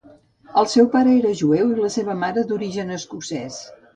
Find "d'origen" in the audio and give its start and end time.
2.53-2.95